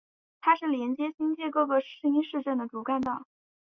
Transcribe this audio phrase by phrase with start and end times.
[0.41, 3.27] 它是连接新界各个新市镇的主干道。